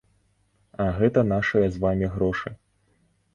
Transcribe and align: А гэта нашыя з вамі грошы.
А 0.85 0.87
гэта 0.99 1.23
нашыя 1.33 1.67
з 1.75 1.83
вамі 1.85 2.11
грошы. 2.15 2.55